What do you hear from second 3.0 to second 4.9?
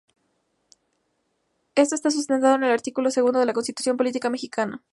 segundo de la Constitución política mexicana.